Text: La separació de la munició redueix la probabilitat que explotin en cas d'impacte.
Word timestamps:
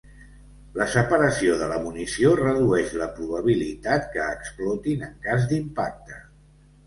La 0.77 0.85
separació 0.93 1.57
de 1.59 1.65
la 1.71 1.75
munició 1.83 2.31
redueix 2.39 2.95
la 3.01 3.09
probabilitat 3.19 4.09
que 4.15 4.25
explotin 4.39 5.07
en 5.11 5.15
cas 5.27 5.45
d'impacte. 5.53 6.19